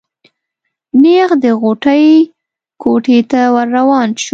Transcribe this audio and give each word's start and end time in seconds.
نېغ 1.01 1.29
د 1.43 1.45
غوټۍ 1.61 2.07
کوټې 2.81 3.19
ته 3.31 3.41
ور 3.53 3.67
روان 3.77 4.09
شو. 4.21 4.27